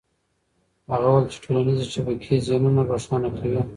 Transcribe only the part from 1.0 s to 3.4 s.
وویل چې ټولنيزې شبکې ذهنونه روښانه